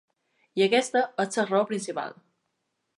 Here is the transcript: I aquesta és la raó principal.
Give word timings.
I 0.61 0.65
aquesta 0.67 1.03
és 1.27 1.39
la 1.41 1.47
raó 1.53 1.71
principal. 1.73 2.21